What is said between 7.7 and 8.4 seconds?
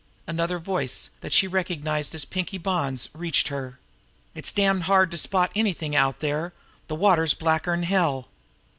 hell."